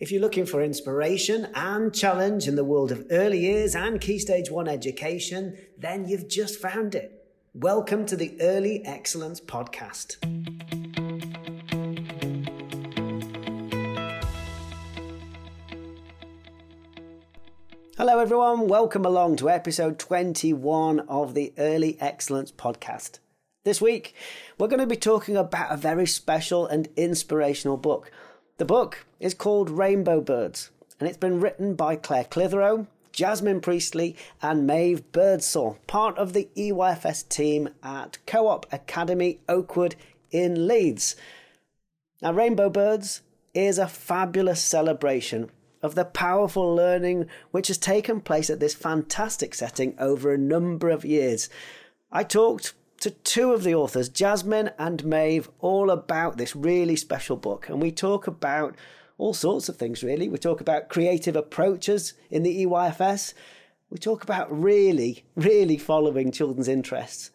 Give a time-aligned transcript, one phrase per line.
[0.00, 4.18] If you're looking for inspiration and challenge in the world of early years and Key
[4.18, 7.24] Stage 1 education, then you've just found it.
[7.54, 10.16] Welcome to the Early Excellence Podcast.
[17.96, 18.66] Hello, everyone.
[18.66, 23.20] Welcome along to episode 21 of the Early Excellence Podcast.
[23.62, 24.16] This week,
[24.58, 28.10] we're going to be talking about a very special and inspirational book.
[28.56, 30.70] The book is called Rainbow Birds,
[31.00, 36.48] and it's been written by Claire Clitheroe, Jasmine Priestley, and Maeve Birdsall, part of the
[36.56, 39.96] EYFS team at Co op Academy Oakwood
[40.30, 41.16] in Leeds.
[42.22, 43.22] Now, Rainbow Birds
[43.54, 45.50] is a fabulous celebration
[45.82, 50.90] of the powerful learning which has taken place at this fantastic setting over a number
[50.90, 51.48] of years.
[52.12, 57.36] I talked to two of the authors, Jasmine and Maeve, all about this really special
[57.36, 58.76] book, and we talk about
[59.18, 60.26] all sorts of things really.
[60.26, 63.34] We talk about creative approaches in the EYFS.
[63.90, 67.30] We talk about really, really following children's interests.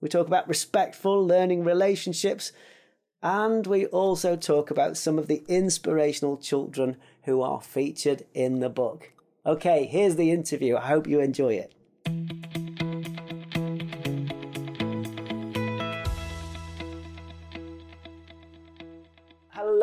[0.00, 2.52] We talk about respectful learning relationships.
[3.20, 8.70] And we also talk about some of the inspirational children who are featured in the
[8.70, 9.10] book.
[9.44, 10.76] Okay, here's the interview.
[10.76, 11.74] I hope you enjoy it.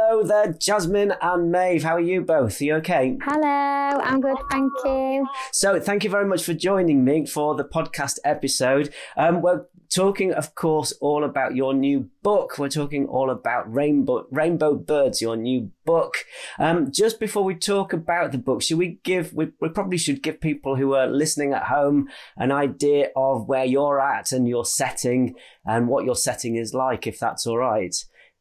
[0.07, 1.81] Hello there, Jasmine and Maeve.
[1.81, 2.61] How are you both?
[2.61, 3.17] Are you okay?
[3.23, 5.25] Hello, I'm good, thank you.
[5.51, 8.93] So, thank you very much for joining me for the podcast episode.
[9.17, 12.59] Um, we're talking, of course, all about your new book.
[12.59, 16.17] We're talking all about Rainbow Rainbow Birds, your new book.
[16.59, 19.33] Um, just before we talk about the book, should we give?
[19.33, 23.65] We, we probably should give people who are listening at home an idea of where
[23.65, 25.33] you're at and your setting
[25.65, 27.95] and what your setting is like, if that's all right.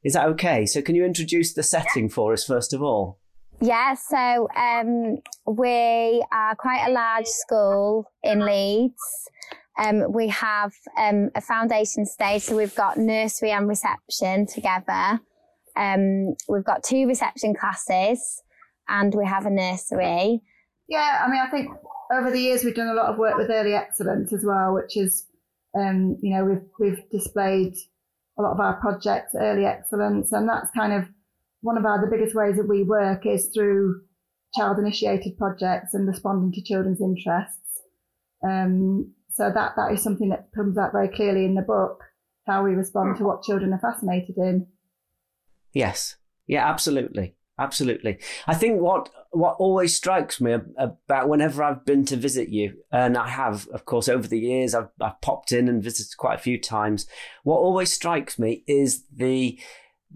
[0.04, 0.66] Is that okay?
[0.66, 3.18] So, can you introduce the setting for us first of all?
[3.60, 9.00] Yeah, so um, we are quite a large school in Leeds.
[9.78, 15.20] Um, we have um, a foundation stage, so we've got nursery and reception together.
[15.76, 18.42] Um, we've got two reception classes,
[18.88, 20.42] and we have a nursery.
[20.88, 21.70] Yeah, I mean, I think
[22.12, 24.96] over the years we've done a lot of work with early excellence as well, which
[24.96, 25.26] is,
[25.76, 27.74] um, you know, we've we've displayed
[28.38, 31.04] a lot of our projects, early excellence, and that's kind of
[31.60, 34.02] one of our the biggest ways that we work is through
[34.54, 37.82] child initiated projects and responding to children's interests.
[38.44, 42.04] Um, so that that is something that comes out very clearly in the book,
[42.46, 44.66] how we respond to what children are fascinated in.
[45.72, 46.16] Yes.
[46.46, 47.34] Yeah, absolutely.
[47.58, 48.18] Absolutely.
[48.46, 53.16] I think what what always strikes me about whenever I've been to visit you, and
[53.16, 56.42] I have, of course, over the years, I've, I've popped in and visited quite a
[56.42, 57.06] few times.
[57.42, 59.58] What always strikes me is the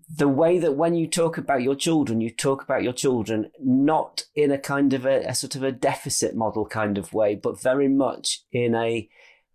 [0.09, 4.25] the way that when you talk about your children, you talk about your children not
[4.35, 7.61] in a kind of a, a sort of a deficit model kind of way, but
[7.61, 9.09] very much in a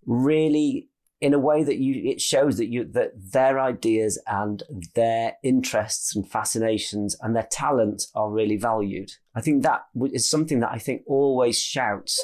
[0.05, 0.89] really
[1.23, 4.61] in a way that you it shows that you that their ideas and
[4.93, 9.09] their interests and fascinations and their talents are really valued.
[9.33, 12.21] I think that is something that I think always shouts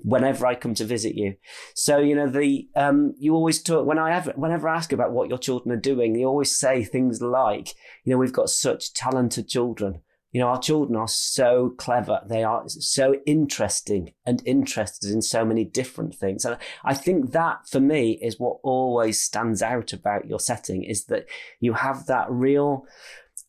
[0.00, 1.36] whenever I come to visit you.
[1.74, 5.12] So you know the um, you always talk when I ever whenever I ask about
[5.12, 7.68] what your children are doing, they always say things like,
[8.04, 12.20] you know, we've got such talented children you know, our children are so clever.
[12.26, 16.44] They are so interesting and interested in so many different things.
[16.44, 21.04] And I think that for me is what always stands out about your setting is
[21.04, 21.26] that
[21.60, 22.86] you have that real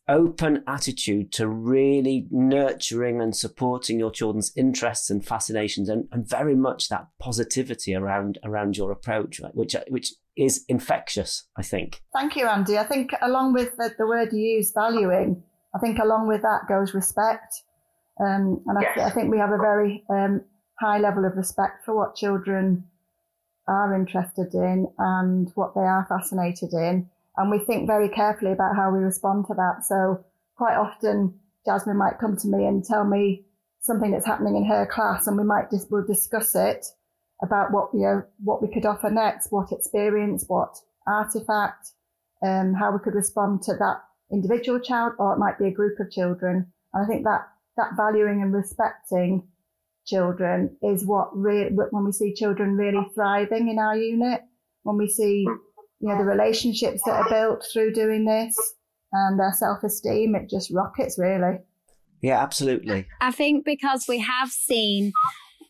[0.06, 6.54] open attitude to really nurturing and supporting your children's interests and fascinations and, and very
[6.54, 9.54] much that positivity around around your approach, right?
[9.54, 12.02] which which is infectious, I think.
[12.12, 12.76] Thank you, Andy.
[12.76, 15.42] I think along with the, the word you use, valuing,
[15.74, 17.62] I think along with that goes respect.
[18.20, 18.98] Um, and yes.
[18.98, 20.42] I, I, think we have a very um,
[20.78, 22.84] high level of respect for what children
[23.66, 27.08] are interested in and what they are fascinated in.
[27.36, 29.84] And we think very carefully about how we respond to that.
[29.84, 30.24] So
[30.56, 31.34] quite often
[31.66, 33.44] Jasmine might come to me and tell me
[33.80, 36.86] something that's happening in her class and we might just, we'll discuss it
[37.42, 40.76] about what, you know, what we could offer next, what experience, what
[41.06, 41.90] artifact,
[42.42, 45.98] um, how we could respond to that individual child or it might be a group
[46.00, 46.72] of children.
[46.92, 47.42] And I think that,
[47.76, 49.46] that valuing and respecting
[50.06, 54.42] children is what really, when we see children really thriving in our unit,
[54.82, 55.46] when we see,
[56.00, 58.56] you know, the relationships that are built through doing this
[59.12, 61.58] and their self-esteem, it just rockets really.
[62.20, 63.06] Yeah, absolutely.
[63.20, 65.12] I think because we have seen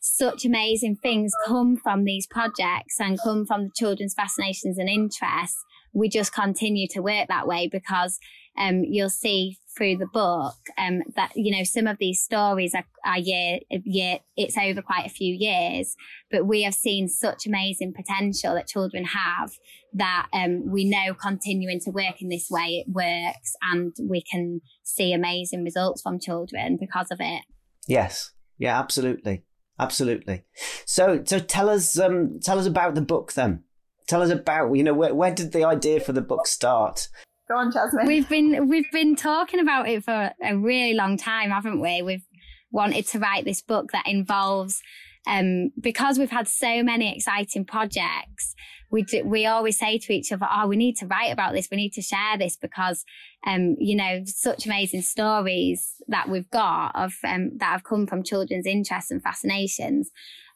[0.00, 5.64] such amazing things come from these projects and come from the children's fascinations and interests,
[5.94, 8.18] we just continue to work that way because
[8.58, 12.84] um, you'll see through the book um, that you know some of these stories are,
[13.04, 15.96] are year year it's over quite a few years,
[16.30, 19.52] but we have seen such amazing potential that children have
[19.92, 24.60] that um, we know continuing to work in this way it works, and we can
[24.82, 27.42] see amazing results from children because of it.
[27.88, 29.42] Yes, yeah, absolutely,
[29.78, 30.44] absolutely.
[30.84, 33.64] So so tell us um, tell us about the book then.
[34.06, 37.08] Tell us about you know where where did the idea for the book start?
[37.48, 38.06] Go on, Jasmine.
[38.06, 42.02] We've been we've been talking about it for a really long time, haven't we?
[42.02, 42.24] We've
[42.70, 44.82] wanted to write this book that involves
[45.26, 48.54] um, because we've had so many exciting projects.
[48.90, 51.68] We do, we always say to each other, "Oh, we need to write about this.
[51.70, 53.04] We need to share this because,
[53.46, 58.22] um, you know, such amazing stories that we've got of um, that have come from
[58.22, 60.10] children's interests and fascinations."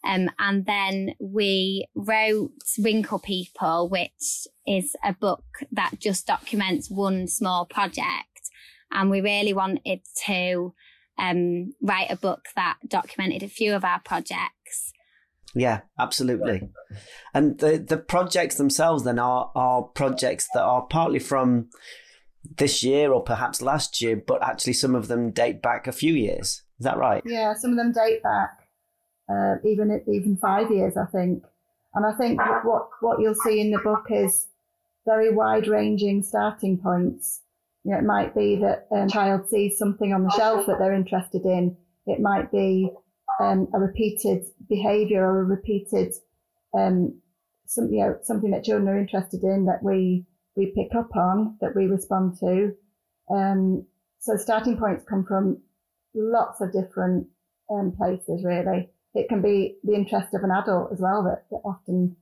[0.05, 7.27] Um, and then we wrote Wrinkle People, which is a book that just documents one
[7.27, 8.51] small project.
[8.93, 10.75] And we really wanted to
[11.19, 14.93] um, write a book that documented a few of our projects.
[15.55, 16.69] Yeah, absolutely.
[17.35, 21.71] And the, the projects themselves then are, are projects that are partly from
[22.57, 26.15] this year or perhaps last year, but actually some of them date back a few
[26.15, 26.63] years.
[26.79, 27.23] Is that right?
[27.27, 28.68] Yeah, some of them date back
[29.29, 31.45] uh, even even five years, I think.
[31.95, 34.47] And I think what what you'll see in the book is
[35.07, 37.43] very wide ranging starting points.
[37.85, 40.95] You know, it might be that a child sees something on the shelf that they're
[40.95, 41.77] interested in.
[42.07, 42.91] It might be
[43.41, 46.15] um, a repeated behaviour or a repeated
[46.77, 47.21] um,
[47.67, 50.27] some, you know, something that children are interested in that we
[50.57, 52.75] we pick up on that we respond to.
[53.31, 53.87] Um,
[54.19, 55.63] so starting points come from
[56.15, 57.29] lots of different
[57.71, 61.61] um, places, really it can be the interest of an adult as well that, that
[61.65, 62.17] often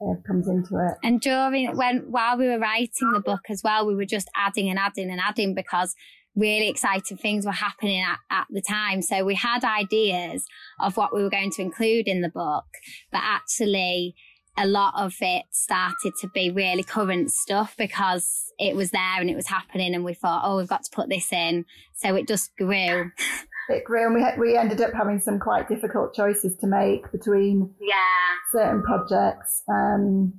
[0.00, 0.96] uh, comes into it.
[1.02, 4.70] And during when while we were writing the book as well, we were just adding
[4.70, 5.94] and adding and adding because
[6.36, 9.02] really exciting things were happening at, at the time.
[9.02, 10.46] So we had ideas
[10.78, 12.66] of what we were going to include in the book,
[13.10, 14.14] but actually
[14.56, 19.30] a lot of it started to be really current stuff because it was there and
[19.30, 21.64] it was happening and we thought, oh, we've got to put this in.
[21.94, 23.10] So it just grew.
[23.70, 27.10] it grew, and we had, we ended up having some quite difficult choices to make
[27.12, 27.96] between yeah
[28.52, 29.62] certain projects.
[29.68, 30.34] Um,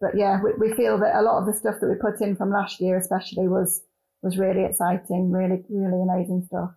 [0.00, 2.36] but yeah, we, we feel that a lot of the stuff that we put in
[2.36, 3.82] from last year, especially, was
[4.22, 6.70] was really exciting, really really amazing stuff.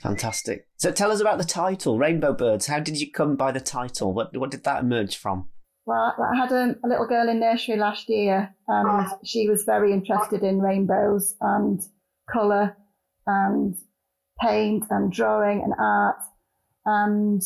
[0.00, 0.66] Fantastic.
[0.76, 2.66] So tell us about the title, Rainbow Birds.
[2.66, 4.12] How did you come by the title?
[4.14, 5.48] What what did that emerge from?
[5.86, 9.92] Well, I had a, a little girl in nursery last year, and she was very
[9.92, 11.80] interested in rainbows and
[12.32, 12.76] colour
[13.26, 13.74] and
[14.40, 16.20] paint and drawing and art.
[16.86, 17.42] And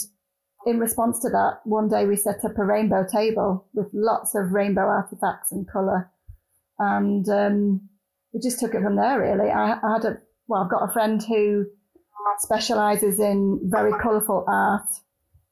[0.66, 4.52] in response to that, one day we set up a rainbow table with lots of
[4.52, 6.10] rainbow artifacts and colour.
[6.78, 7.88] And um,
[8.32, 9.50] we just took it from there, really.
[9.50, 10.18] I, I had a,
[10.48, 11.66] well, I've got a friend who
[12.38, 14.88] specialises in very colourful art.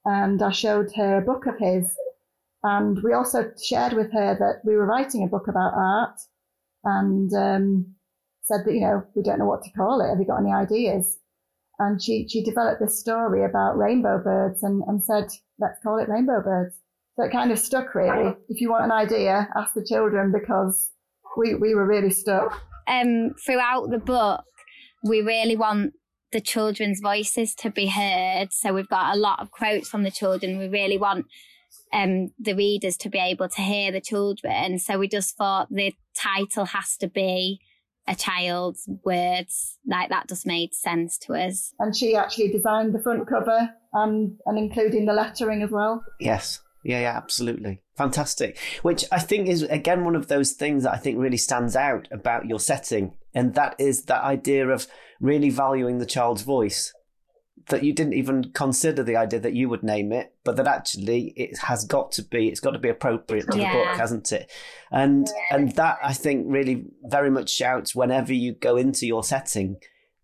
[0.05, 1.95] And I showed her a book of his.
[2.65, 6.19] And we also shared with her that we were writing a book about art
[6.85, 7.95] and um,
[8.43, 10.09] said that, you know, we don't know what to call it.
[10.09, 11.19] Have you got any ideas?
[11.83, 16.09] And she, she developed this story about rainbow birds and, and said, let's call it
[16.09, 16.77] rainbow birds.
[17.17, 18.35] So it kind of stuck really.
[18.49, 20.91] If you want an idea, ask the children because
[21.37, 22.61] we, we were really stuck.
[22.89, 24.45] Um, throughout the book,
[25.05, 25.93] we really want
[26.33, 28.53] the children's voices to be heard.
[28.53, 30.59] So we've got a lot of quotes from the children.
[30.59, 31.27] We really want
[31.93, 34.79] um, the readers to be able to hear the children.
[34.79, 37.61] So we just thought the title has to be
[38.07, 39.79] a child's words.
[39.87, 41.73] Like that just made sense to us.
[41.79, 46.05] And she actually designed the front cover and, and including the lettering as well.
[46.21, 46.61] Yes.
[46.85, 47.81] Yeah, yeah, absolutely.
[47.97, 48.59] Fantastic.
[48.83, 52.09] Which I think is, again, one of those things that I think really stands out
[52.11, 53.15] about your setting.
[53.35, 54.89] And that is that idea of
[55.21, 56.93] really valuing the child's voice
[57.69, 61.33] that you didn't even consider the idea that you would name it, but that actually
[61.37, 63.73] it has got to be, it's got to be appropriate to yeah.
[63.73, 64.51] the book, hasn't it?
[64.91, 65.57] And yeah.
[65.57, 69.77] and that I think really very much shouts whenever you go into your setting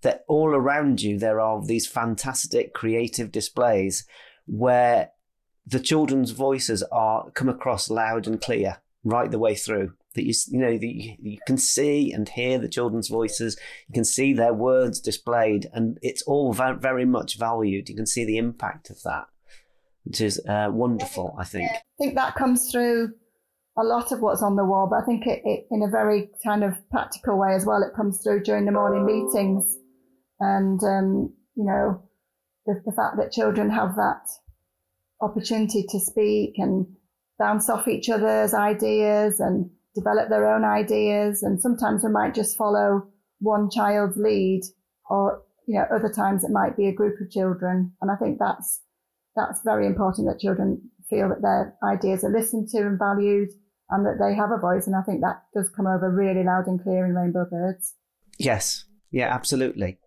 [0.03, 4.07] that all around you there are these fantastic creative displays
[4.47, 5.11] where
[5.67, 10.35] the children's voices are come across loud and clear right the way through that you
[10.49, 13.57] you know that you, you, can see and hear the children's voices
[13.87, 17.89] you can see their words displayed and it's all very much valued.
[17.89, 19.27] You can see the impact of that
[20.05, 21.71] which is uh, wonderful i think.
[21.71, 23.13] I think that comes through
[23.79, 26.31] a lot of what's on the wall but i think it, it in a very
[26.45, 29.79] kind of practical way as well it comes through during the morning meetings
[30.41, 32.03] and um, you know
[32.67, 34.27] the, the fact that children have that
[35.21, 36.87] opportunity to speak and
[37.39, 41.43] bounce off each other's ideas and develop their own ideas.
[41.43, 43.09] And sometimes we might just follow
[43.41, 44.63] one child's lead
[45.09, 47.93] or, you know, other times it might be a group of children.
[48.01, 48.81] And I think that's,
[49.37, 53.49] that's very important that children feel that their ideas are listened to and valued
[53.91, 54.87] and that they have a voice.
[54.87, 57.95] And I think that does come over really loud and clear in Rainbow Birds.
[58.39, 58.85] Yes.
[59.11, 59.99] Yeah, absolutely.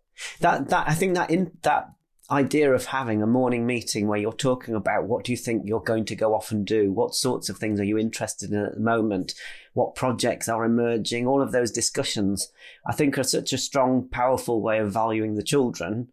[0.41, 1.89] That, that, I think that in that
[2.29, 5.81] idea of having a morning meeting where you're talking about what do you think you're
[5.81, 6.91] going to go off and do?
[6.91, 9.33] What sorts of things are you interested in at the moment?
[9.73, 11.27] What projects are emerging?
[11.27, 12.51] All of those discussions,
[12.85, 16.09] I think, are such a strong, powerful way of valuing the children,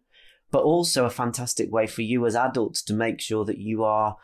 [0.51, 4.17] but also a fantastic way for you as adults to make sure that you are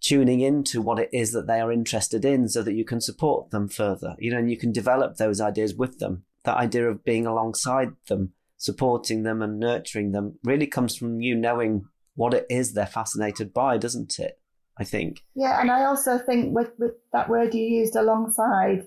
[0.00, 3.50] tuning into what it is that they are interested in so that you can support
[3.50, 6.24] them further, you know, and you can develop those ideas with them.
[6.44, 11.34] That idea of being alongside them supporting them and nurturing them really comes from you
[11.34, 14.38] knowing what it is they're fascinated by, doesn't it?
[14.78, 15.24] I think.
[15.34, 18.86] Yeah, and I also think with, with that word you used alongside,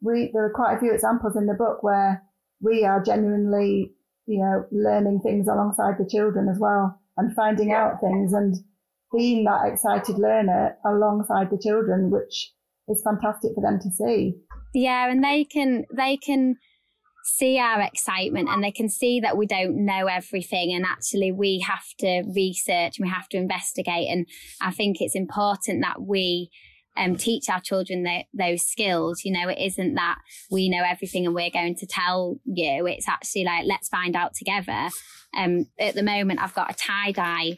[0.00, 2.22] we there are quite a few examples in the book where
[2.60, 3.92] we are genuinely,
[4.26, 8.56] you know, learning things alongside the children as well and finding out things and
[9.12, 12.52] being that excited learner alongside the children, which
[12.88, 14.34] is fantastic for them to see.
[14.74, 16.56] Yeah, and they can they can
[17.24, 21.60] see our excitement and they can see that we don't know everything and actually we
[21.66, 24.08] have to research and we have to investigate.
[24.08, 24.26] And
[24.60, 26.50] i think it's important that we
[26.96, 29.20] um, teach our children the, those skills.
[29.24, 30.18] You know it isn't that
[30.50, 32.86] we know everything and we're going to tell you.
[32.86, 34.88] It's actually like let's find out together.
[35.36, 37.56] Um, at the moment i've got a tie-dye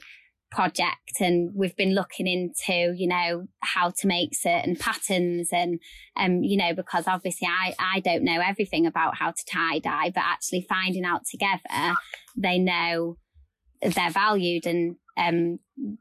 [0.50, 5.78] project and we've been looking into you know how to make certain patterns and
[6.16, 10.10] um you know because obviously i i don't know everything about how to tie dye
[10.12, 11.94] but actually finding out together
[12.36, 13.16] they know
[13.82, 15.58] they're valued and um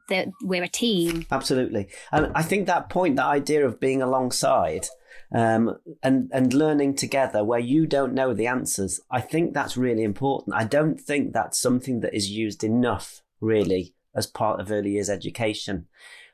[0.08, 4.86] that we're a team absolutely and i think that point that idea of being alongside
[5.32, 9.00] um, and and learning together where you don't know the answers.
[9.10, 10.56] I think that's really important.
[10.56, 15.10] I don't think that's something that is used enough, really, as part of early years
[15.10, 15.86] education.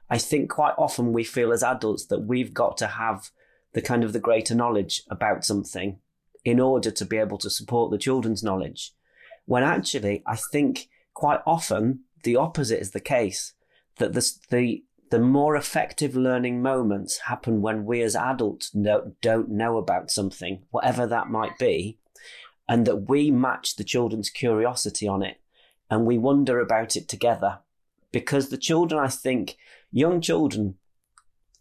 [0.09, 3.31] I think quite often we feel as adults that we've got to have
[3.73, 5.99] the kind of the greater knowledge about something
[6.45, 8.93] in order to be able to support the children's knowledge.
[9.47, 13.55] When actually, I think quite often the opposite is the case
[13.99, 19.49] that the, the, the more effective learning moments happen when we as adults know, don't
[19.49, 21.99] know about something, whatever that might be,
[22.69, 25.41] and that we match the children's curiosity on it
[25.91, 27.61] and we wonder about it together
[28.13, 29.57] because the children, I think,
[29.91, 30.77] young children,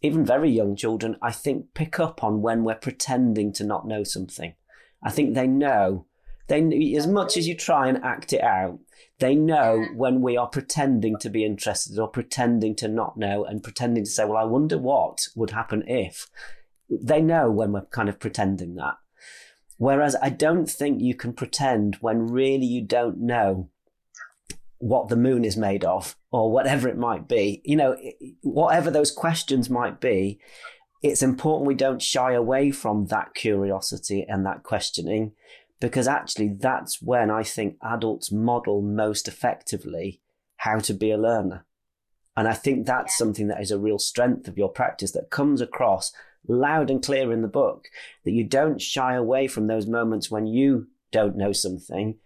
[0.02, 4.04] even very young children, I think pick up on when we're pretending to not know
[4.04, 4.54] something.
[5.02, 6.06] I think they know.
[6.48, 8.78] They, as much as you try and act it out,
[9.18, 13.62] they know when we are pretending to be interested or pretending to not know and
[13.62, 16.28] pretending to say, well, I wonder what would happen if.
[16.88, 18.94] They know when we're kind of pretending that.
[19.76, 23.70] Whereas I don't think you can pretend when really you don't know
[24.78, 27.62] what the moon is made of or whatever it might be.
[27.64, 27.96] You know,
[28.42, 30.38] whatever those questions might be,
[31.02, 35.32] it's important we don't shy away from that curiosity and that questioning
[35.80, 40.20] because actually that's when I think adults model most effectively
[40.56, 41.66] how to be a learner.
[42.36, 43.18] And I think that's yeah.
[43.18, 46.12] something that is a real strength of your practice that comes across
[46.48, 47.88] loud and clear in the book
[48.24, 52.18] that you don't shy away from those moments when you don't know something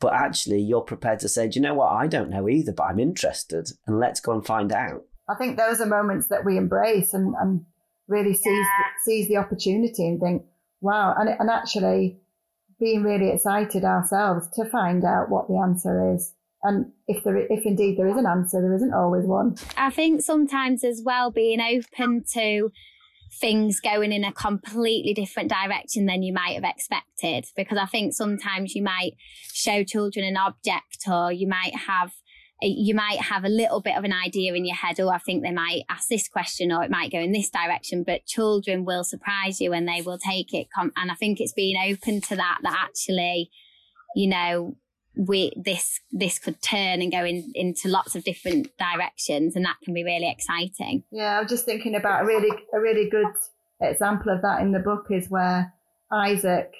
[0.00, 1.92] but actually you're prepared to say, do you know what?
[1.92, 5.02] I don't know either, but I'm interested and let's go and find out.
[5.28, 7.64] I think those are moments that we embrace and, and
[8.06, 8.84] really seize, yeah.
[9.04, 10.42] seize the opportunity and think,
[10.80, 11.14] wow.
[11.18, 12.18] And, and actually
[12.80, 16.32] being really excited ourselves to find out what the answer is.
[16.62, 19.56] And if there, if indeed there is an answer, there isn't always one.
[19.76, 22.70] I think sometimes as well being open to
[23.32, 27.46] things going in a completely different direction than you might have expected.
[27.56, 29.12] Because I think sometimes you might
[29.52, 32.12] show children an object or you might have
[32.60, 35.44] you might have a little bit of an idea in your head, oh, I think
[35.44, 39.04] they might ask this question or it might go in this direction, but children will
[39.04, 40.66] surprise you and they will take it.
[40.76, 43.50] And I think it's being open to that, that actually,
[44.16, 44.76] you know,
[45.18, 49.76] we this this could turn and go in, into lots of different directions and that
[49.84, 51.02] can be really exciting.
[51.10, 53.26] Yeah i was just thinking about a really a really good
[53.80, 55.72] example of that in the book is where
[56.12, 56.72] isaac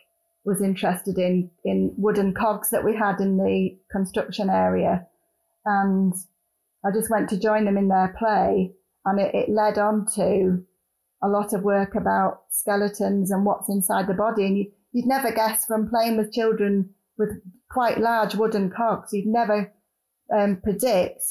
[0.44, 5.06] was interested in in wooden cogs that we had in the construction area.
[5.64, 6.14] And
[6.84, 8.72] i just went to join them in their play
[9.04, 10.64] and it, it led on to
[11.22, 14.46] a lot of work about skeletons and what's inside the body.
[14.46, 17.30] And you, you'd never guess from playing with children with
[17.70, 19.12] quite large wooden cogs.
[19.12, 19.72] You'd never
[20.34, 21.22] um, predict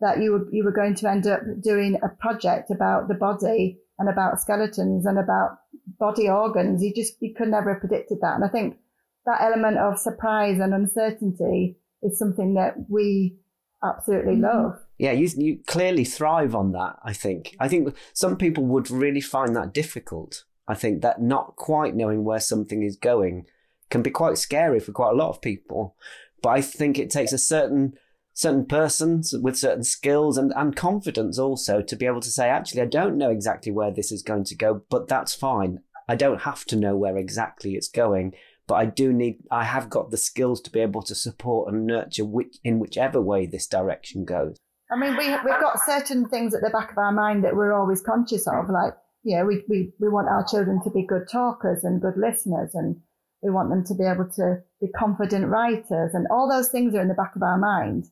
[0.00, 3.78] that you were, you were going to end up doing a project about the body
[3.98, 5.58] and about skeletons and about
[5.98, 6.82] body organs.
[6.82, 8.34] You just, you could never have predicted that.
[8.34, 8.78] And I think
[9.24, 13.36] that element of surprise and uncertainty is something that we
[13.82, 14.44] absolutely mm-hmm.
[14.44, 14.78] love.
[14.98, 16.96] Yeah, you you clearly thrive on that.
[17.04, 17.54] I think.
[17.60, 20.44] I think some people would really find that difficult.
[20.68, 23.46] I think that not quite knowing where something is going
[23.90, 25.96] can be quite scary for quite a lot of people.
[26.42, 27.94] But I think it takes a certain
[28.36, 32.82] certain persons with certain skills and, and confidence also to be able to say, actually,
[32.82, 35.78] I don't know exactly where this is going to go, but that's fine.
[36.06, 38.34] I don't have to know where exactly it's going,
[38.66, 41.86] but I do need, I have got the skills to be able to support and
[41.86, 44.58] nurture which, in whichever way this direction goes.
[44.90, 47.72] I mean, we, we've got certain things at the back of our mind that we're
[47.72, 51.26] always conscious of, like, you know, we, we, we want our children to be good
[51.32, 52.96] talkers and good listeners and
[53.42, 57.00] we want them to be able to be confident writers and all those things are
[57.00, 58.06] in the back of our mind.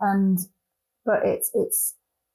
[0.00, 0.38] And
[1.04, 1.94] but it's it's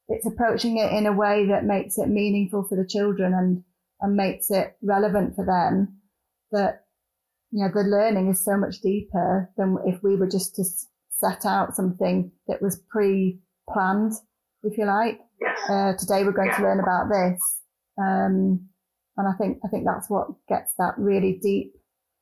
[0.09, 3.63] it's approaching it in a way that makes it meaningful for the children and
[4.01, 5.99] and makes it relevant for them
[6.51, 6.85] that
[7.51, 10.63] you know the learning is so much deeper than if we were just to
[11.09, 14.13] set out something that was pre-planned
[14.63, 15.19] if you like.
[15.69, 17.61] Uh, today we're going to learn about this.
[17.97, 18.69] Um,
[19.17, 21.73] and i think i think that's what gets that really deep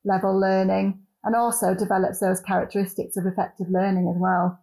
[0.06, 4.58] level learning and also develops those characteristics of effective learning as well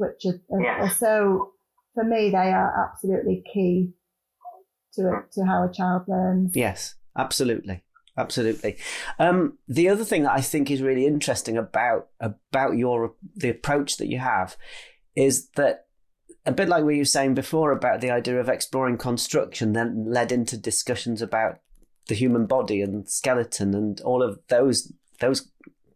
[0.00, 1.52] which are, are, are so,
[1.94, 3.92] for me, they are absolutely key
[4.94, 6.56] to to how a child learns.
[6.56, 7.84] Yes, absolutely.
[8.16, 8.76] Absolutely.
[9.18, 13.98] Um, the other thing that I think is really interesting about about your the approach
[13.98, 14.56] that you have
[15.14, 15.86] is that
[16.44, 20.06] a bit like what you were saying before about the idea of exploring construction, then
[20.08, 21.60] led into discussions about
[22.10, 25.48] the human body and skeleton and all of those those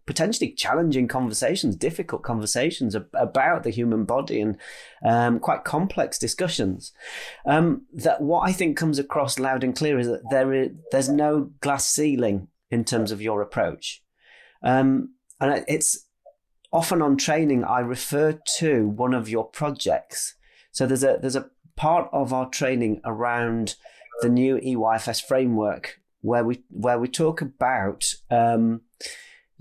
[0.06, 4.56] potentially challenging conversations, difficult conversations about the human body and
[5.04, 6.92] um, quite complex discussions.
[7.47, 11.09] Um, that what I think comes across loud and clear is that there is there's
[11.09, 14.02] no glass ceiling in terms of your approach,
[14.62, 16.06] um, and it's
[16.73, 20.35] often on training I refer to one of your projects.
[20.71, 23.75] So there's a there's a part of our training around
[24.21, 28.80] the new EYFS framework where we where we talk about um,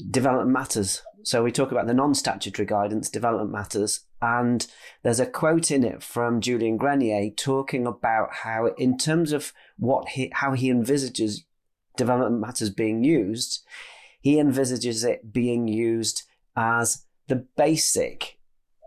[0.09, 1.01] development matters.
[1.23, 4.65] So we talk about the non-statutory guidance, development matters, and
[5.03, 10.09] there's a quote in it from Julian Grenier talking about how, in terms of what
[10.09, 11.45] he, how he envisages
[11.95, 13.65] development matters being used,
[14.19, 16.23] he envisages it being used
[16.57, 18.37] as the basic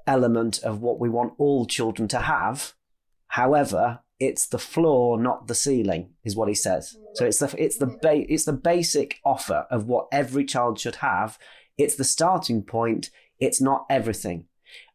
[0.06, 2.74] element of what we want all children to have.
[3.28, 6.96] However, it's the floor, not the ceiling, is what he says.
[7.14, 10.96] So it's the it's the ba- it's the basic offer of what every child should
[10.96, 11.38] have.
[11.76, 13.10] It's the starting point.
[13.38, 14.46] It's not everything.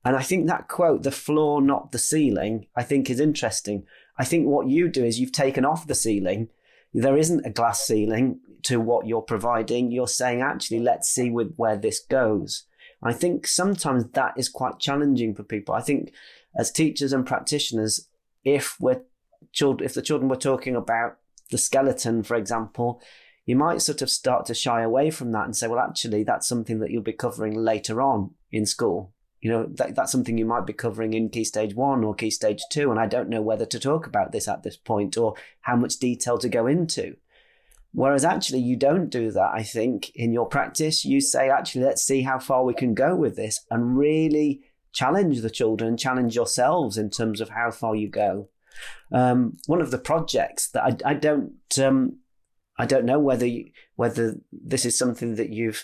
[0.03, 3.85] And I think that quote, the floor, not the ceiling, I think is interesting.
[4.17, 6.49] I think what you do is you've taken off the ceiling.
[6.93, 9.91] There isn't a glass ceiling to what you're providing.
[9.91, 12.65] You're saying, actually, let's see with where this goes.
[13.03, 15.73] I think sometimes that is quite challenging for people.
[15.73, 16.11] I think
[16.55, 18.07] as teachers and practitioners,
[18.43, 19.03] if we're
[19.51, 21.17] children, if the children were talking about
[21.51, 23.01] the skeleton, for example,
[23.45, 26.47] you might sort of start to shy away from that and say, well, actually, that's
[26.47, 29.13] something that you'll be covering later on in school.
[29.41, 32.29] You know, that, that's something you might be covering in key stage one or key
[32.29, 32.91] stage two.
[32.91, 35.97] And I don't know whether to talk about this at this point or how much
[35.97, 37.17] detail to go into.
[37.93, 41.03] Whereas actually, you don't do that, I think, in your practice.
[41.03, 44.61] You say, actually, let's see how far we can go with this and really
[44.93, 48.47] challenge the children, challenge yourselves in terms of how far you go.
[49.11, 52.19] Um, one of the projects that I, I don't um,
[52.77, 55.83] I don't know whether you, whether this is something that you've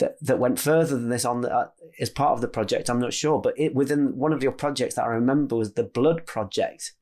[0.00, 1.68] that, that went further than this on the, uh,
[2.00, 2.88] as part of the project.
[2.88, 5.84] I'm not sure, but it within one of your projects that I remember was the
[5.84, 6.92] blood project,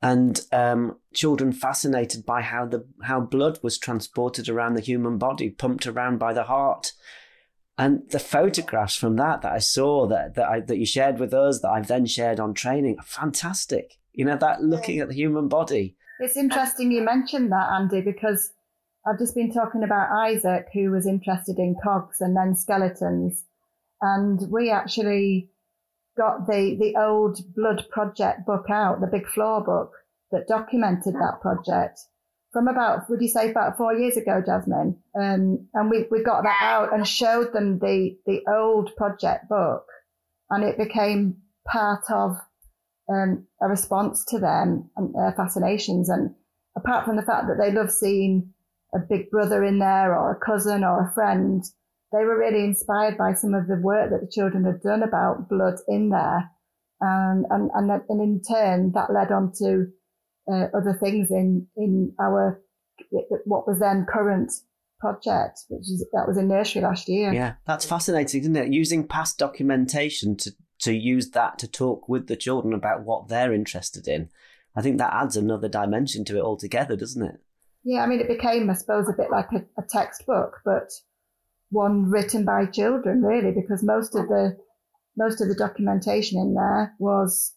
[0.00, 5.50] and um, children fascinated by how the how blood was transported around the human body,
[5.50, 6.92] pumped around by the heart.
[7.80, 11.32] And the photographs from that that I saw that that, I, that you shared with
[11.32, 13.98] us that I've then shared on training are fantastic.
[14.18, 15.96] You know, that looking at the human body.
[16.18, 18.52] It's interesting you mentioned that, Andy, because
[19.06, 23.44] I've just been talking about Isaac, who was interested in cogs and then skeletons.
[24.02, 25.50] And we actually
[26.16, 29.92] got the, the old Blood Project book out, the big floor book
[30.32, 32.00] that documented that project
[32.52, 34.98] from about, would you say about four years ago, Jasmine?
[35.14, 39.86] Um, and we, we got that out and showed them the, the old project book
[40.50, 41.36] and it became
[41.70, 42.36] part of
[43.08, 46.08] um, a response to them and their fascinations.
[46.08, 46.34] And
[46.76, 48.52] apart from the fact that they love seeing
[48.94, 51.62] a big brother in there or a cousin or a friend,
[52.12, 55.48] they were really inspired by some of the work that the children had done about
[55.48, 56.50] blood in there.
[57.00, 59.86] And, and, and, that, and in turn, that led on to
[60.50, 62.60] uh, other things in, in our,
[63.44, 64.50] what was then current
[64.98, 67.32] project, which is that was in nursery last year.
[67.32, 68.72] Yeah, that's fascinating, isn't it?
[68.72, 73.52] Using past documentation to to use that to talk with the children about what they're
[73.52, 74.28] interested in.
[74.76, 77.40] I think that adds another dimension to it altogether, doesn't it?
[77.84, 80.90] Yeah, I mean, it became, I suppose, a bit like a, a textbook, but
[81.70, 84.56] one written by children, really, because most of the
[85.16, 87.54] most of the documentation in there was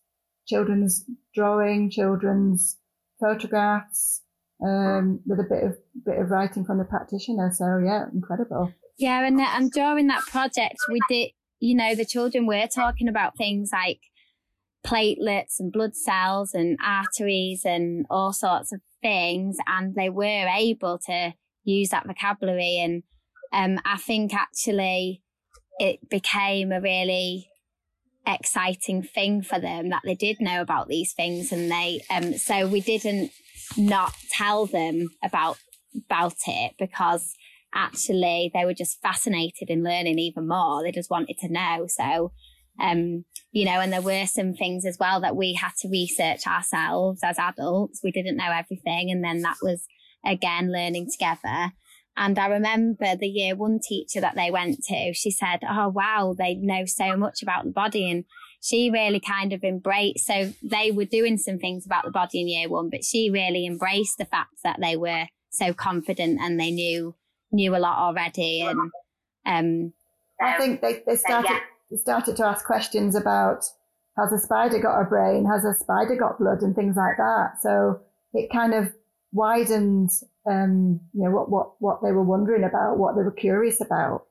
[0.47, 1.05] children's
[1.35, 2.77] drawing, children's
[3.19, 4.21] photographs,
[4.65, 7.51] um, with a bit of bit of writing from the practitioner.
[7.53, 8.73] So yeah, incredible.
[8.97, 11.31] Yeah, and and during that project, we did.
[11.61, 14.01] You know, the children were talking about things like
[14.85, 20.99] platelets and blood cells and arteries and all sorts of things, and they were able
[21.05, 22.79] to use that vocabulary.
[22.79, 23.03] And
[23.53, 25.21] um, I think actually
[25.79, 27.47] it became a really
[28.27, 32.67] exciting thing for them that they did know about these things and they um so
[32.67, 33.31] we didn't
[33.75, 35.57] not tell them about
[35.95, 37.33] about it because
[37.73, 40.83] actually they were just fascinated in learning even more.
[40.83, 41.85] They just wanted to know.
[41.87, 42.31] So
[42.81, 46.47] um you know and there were some things as well that we had to research
[46.47, 48.01] ourselves as adults.
[48.03, 49.11] We didn't know everything.
[49.11, 49.85] And then that was
[50.25, 51.73] again learning together.
[52.17, 56.35] And I remember the year one teacher that they went to, she said, Oh, wow,
[56.37, 58.11] they know so much about the body.
[58.11, 58.25] And
[58.61, 62.47] she really kind of embraced, so they were doing some things about the body in
[62.47, 66.69] year one, but she really embraced the fact that they were so confident and they
[66.69, 67.15] knew,
[67.51, 68.61] knew a lot already.
[68.61, 68.91] And,
[69.45, 69.93] um,
[70.41, 71.59] I think they, they started,
[71.89, 73.65] they started to ask questions about,
[74.17, 75.45] has a spider got a brain?
[75.45, 77.61] Has a spider got blood and things like that?
[77.61, 78.01] So
[78.33, 78.93] it kind of
[79.31, 80.09] widened
[80.49, 84.25] um, you know, what, what, what they were wondering about, what they were curious about.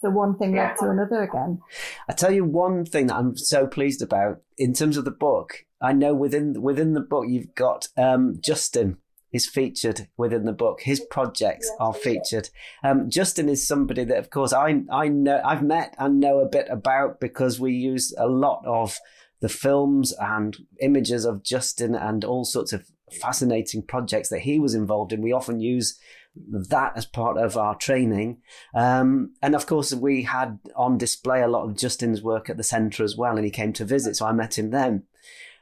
[0.00, 1.60] So one thing led to another again.
[2.08, 5.66] I tell you one thing that I'm so pleased about in terms of the book.
[5.82, 8.96] I know within within the book you've got um, Justin
[9.32, 10.80] is featured within the book.
[10.82, 12.50] His projects are featured.
[12.82, 16.48] Um, Justin is somebody that, of course, I I know I've met and know a
[16.48, 18.98] bit about because we use a lot of
[19.40, 22.86] the films and images of Justin and all sorts of
[23.20, 25.22] fascinating projects that he was involved in.
[25.22, 25.98] We often use
[26.36, 28.38] that as part of our training.
[28.74, 32.62] Um, and of course, we had on display a lot of Justin's work at the
[32.62, 35.04] centre as well, and he came to visit, so I met him then.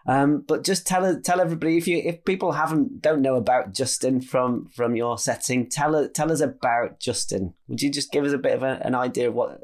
[0.09, 4.23] Um, but just tell tell everybody if you if people haven't don't know about Justin
[4.23, 7.53] from from your setting, tell tell us about Justin.
[7.69, 9.61] Would you just give us a bit of a, an idea of what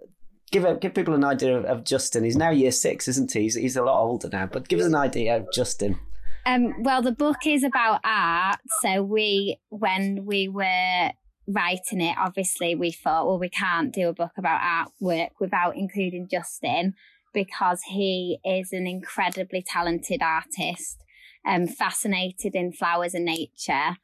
[0.53, 2.25] give a, give people an idea of, of, Justin?
[2.25, 3.41] He's now year six, isn't he?
[3.41, 5.99] He's, he's a lot older now, but give us an idea of Justin.
[6.45, 8.59] Um, well, the book is about art.
[8.83, 11.11] So we, when we were
[11.49, 16.29] writing it, obviously we thought, well, we can't do a book about artwork without including
[16.31, 16.95] Justin
[17.35, 21.03] because he is an incredibly talented artist,
[21.47, 23.97] um, fascinated in flowers and nature.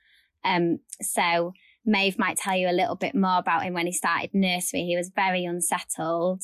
[0.44, 1.52] Um, so
[1.86, 4.82] Maeve might tell you a little bit more about him when he started nursery.
[4.82, 6.42] He was very unsettled.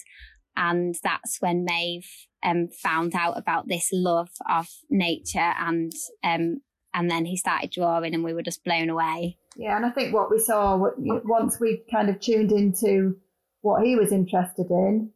[0.56, 2.08] And that's when Maeve
[2.42, 5.92] um, found out about this love of nature and
[6.24, 6.60] um,
[6.94, 9.36] and then he started drawing and we were just blown away.
[9.54, 13.16] Yeah, and I think what we saw once we kind of tuned into
[13.60, 15.10] what he was interested in,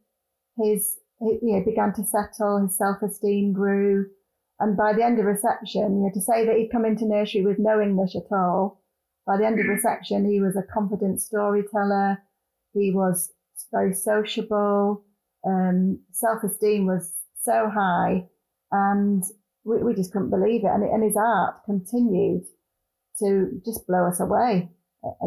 [0.57, 4.07] his he, you know, began to settle, his self esteem grew,
[4.59, 7.41] and by the end of reception, you know, to say that he'd come into nursery
[7.41, 8.81] with no English at all,
[9.25, 12.17] by the end of reception, he was a confident storyteller.
[12.73, 13.31] He was
[13.71, 15.03] very sociable.
[15.45, 18.25] Um, self esteem was so high,
[18.71, 19.23] and
[19.63, 20.71] we, we just couldn't believe it.
[20.71, 22.43] And, and his art continued
[23.19, 24.69] to just blow us away,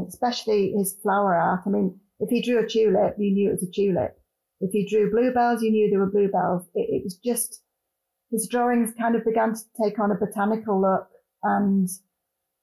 [0.09, 1.63] especially his flower art.
[1.67, 4.19] I mean, if he drew a tulip, you knew it was a tulip.
[4.61, 6.65] If he drew bluebells, you knew they were bluebells.
[6.75, 7.63] It, it was just
[8.31, 11.09] his drawings kind of began to take on a botanical look,
[11.43, 11.89] and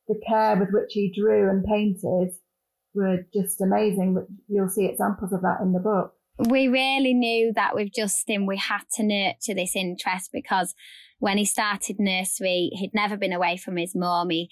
[0.08, 2.34] the care with which he drew and painted
[2.93, 4.15] were just amazing.
[4.15, 6.13] But you'll see examples of that in the book
[6.49, 10.73] we really knew that with Justin, we had to nurture this interest because
[11.19, 14.30] when he started nursery, he'd never been away from his mum.
[14.30, 14.49] He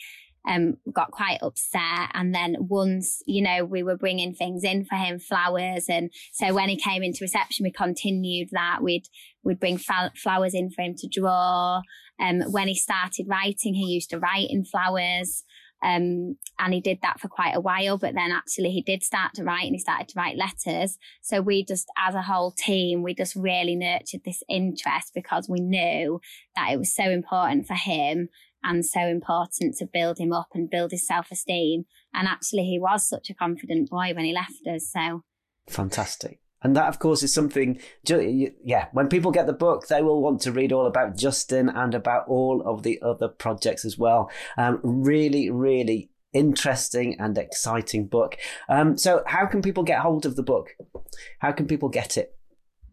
[0.47, 2.10] um, got quite upset.
[2.13, 5.86] And then once, you know, we were bringing things in for him, flowers.
[5.89, 8.80] And so when he came into reception, we continued that.
[8.82, 9.06] We'd,
[9.43, 11.82] we'd bring flowers in for him to draw.
[12.19, 15.43] Um, when he started writing, he used to write in flowers.
[15.82, 19.34] Um, and he did that for quite a while, but then actually he did start
[19.36, 20.97] to write and he started to write letters.
[21.21, 25.62] So we just, as a whole team, we just really nurtured this interest because we
[25.62, 26.19] knew
[26.58, 28.28] that it was so important for him
[28.63, 31.86] and so important to build him up and build his self esteem.
[32.13, 34.89] And actually, he was such a confident boy when he left us.
[34.91, 35.24] So
[35.67, 36.39] fantastic.
[36.62, 40.41] And that, of course, is something, yeah, when people get the book, they will want
[40.41, 44.30] to read all about Justin and about all of the other projects as well.
[44.58, 48.36] Um, really, really interesting and exciting book.
[48.67, 50.76] Um, so, how can people get hold of the book?
[51.39, 52.36] How can people get it?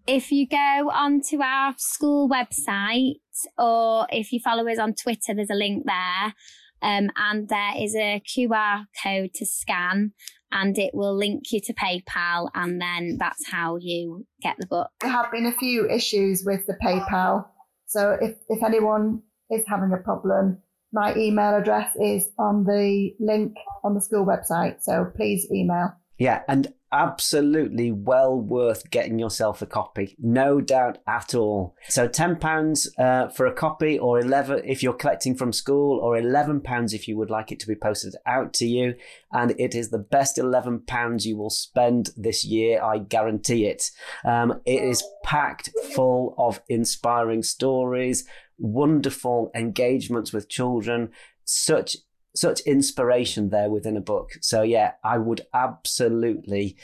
[0.06, 3.16] If you go onto our school website
[3.58, 6.34] or if you follow us on Twitter, there's a link there.
[6.80, 10.12] Um, and there is a QR code to scan
[10.52, 14.90] and it will link you to PayPal and then that's how you get the book.
[15.00, 17.46] There have been a few issues with the PayPal.
[17.86, 20.58] So if, if anyone is having a problem,
[20.92, 24.82] my email address is on the link on the school website.
[24.82, 25.94] So please email.
[26.18, 30.16] Yeah, and absolutely well worth getting yourself a copy.
[30.18, 31.74] No doubt at all.
[31.88, 36.92] So £10 uh, for a copy, or 11 if you're collecting from school, or £11
[36.94, 38.94] if you would like it to be posted out to you.
[39.32, 43.90] And it is the best £11 you will spend this year, I guarantee it.
[44.24, 48.24] Um, it is packed full of inspiring stories,
[48.58, 51.10] wonderful engagements with children,
[51.44, 51.96] such
[52.36, 54.32] such inspiration there within a book.
[54.40, 56.76] So yeah, I would absolutely,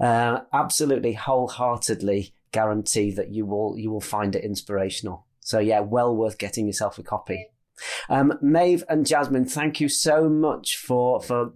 [0.00, 5.26] uh, absolutely wholeheartedly guarantee that you will you will find it inspirational.
[5.40, 7.48] So yeah, well worth getting yourself a copy.
[8.08, 11.52] Um, Maeve and Jasmine, thank you so much for for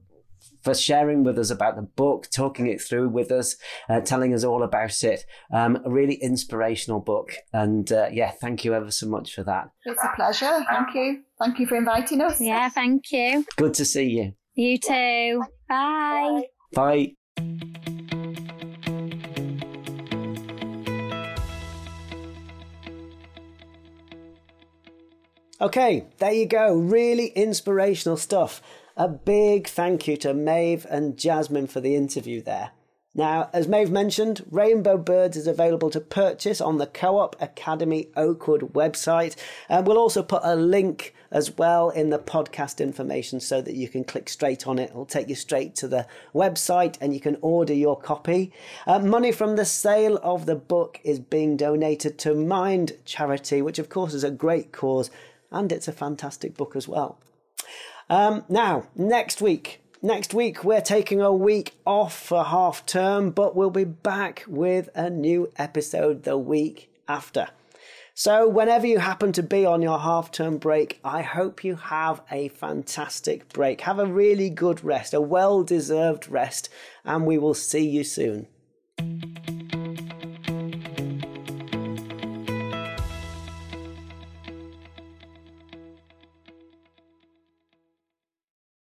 [0.62, 3.56] for sharing with us about the book, talking it through with us,
[3.88, 5.24] uh, telling us all about it.
[5.52, 7.34] Um, a really inspirational book.
[7.52, 9.68] And uh, yeah, thank you ever so much for that.
[9.84, 10.64] It's a pleasure.
[10.70, 11.22] Thank you.
[11.38, 12.40] Thank you for inviting us.
[12.40, 13.44] Yeah, thank you.
[13.56, 14.32] Good to see you.
[14.54, 15.42] You too.
[15.68, 16.44] Bye.
[16.74, 17.14] Bye.
[25.60, 26.74] Okay, there you go.
[26.74, 28.60] Really inspirational stuff.
[28.96, 32.72] A big thank you to Maeve and Jasmine for the interview there.
[33.14, 38.08] Now, as Maeve mentioned, Rainbow Birds is available to purchase on the Co op Academy
[38.16, 39.34] Oakwood website.
[39.68, 43.88] And we'll also put a link as well in the podcast information so that you
[43.88, 44.90] can click straight on it.
[44.90, 48.52] It'll take you straight to the website and you can order your copy.
[48.86, 53.78] Uh, money from the sale of the book is being donated to Mind Charity, which
[53.78, 55.10] of course is a great cause
[55.50, 57.18] and it's a fantastic book as well.
[58.12, 63.56] Um, now, next week, next week we're taking a week off for half term, but
[63.56, 67.48] we'll be back with a new episode the week after.
[68.12, 72.20] So, whenever you happen to be on your half term break, I hope you have
[72.30, 73.80] a fantastic break.
[73.80, 76.68] Have a really good rest, a well deserved rest,
[77.06, 78.46] and we will see you soon.